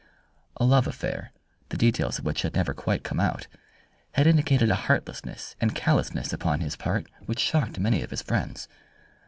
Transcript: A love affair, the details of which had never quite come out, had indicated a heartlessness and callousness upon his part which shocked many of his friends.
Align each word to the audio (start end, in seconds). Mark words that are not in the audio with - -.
A 0.57 0.65
love 0.65 0.87
affair, 0.87 1.31
the 1.69 1.77
details 1.77 2.17
of 2.17 2.25
which 2.25 2.41
had 2.41 2.55
never 2.55 2.73
quite 2.73 3.03
come 3.03 3.19
out, 3.19 3.45
had 4.13 4.25
indicated 4.25 4.71
a 4.71 4.89
heartlessness 4.89 5.55
and 5.61 5.75
callousness 5.75 6.33
upon 6.33 6.59
his 6.59 6.75
part 6.75 7.05
which 7.27 7.37
shocked 7.37 7.77
many 7.79 8.01
of 8.01 8.09
his 8.09 8.23
friends. 8.23 8.67